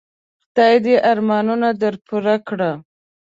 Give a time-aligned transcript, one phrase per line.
[0.43, 2.71] خدای دي ارمانونه در پوره کړه.